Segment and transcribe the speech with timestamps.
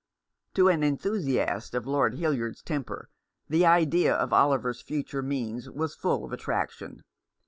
[0.55, 3.11] To an enthusiast of Lord Hildyard's temper
[3.47, 7.03] the idea of Oliver's future means was full of attraction.